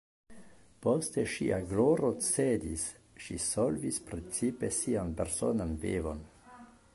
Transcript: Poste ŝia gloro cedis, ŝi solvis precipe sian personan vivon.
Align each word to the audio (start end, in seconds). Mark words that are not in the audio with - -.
Poste 0.85 1.25
ŝia 1.33 1.59
gloro 1.73 2.09
cedis, 2.29 2.85
ŝi 3.25 3.37
solvis 3.45 4.01
precipe 4.09 4.71
sian 4.79 5.13
personan 5.21 5.77
vivon. 5.87 6.25